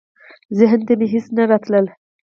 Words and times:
ذهن 0.59 0.79
ته 0.87 0.93
مي 0.99 1.07
هیڅ 1.13 1.25
نه 1.35 1.43
راتلل. 1.51 1.85